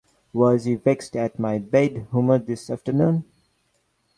[0.33, 3.23] Was he vexed at my bad humour this afternoon?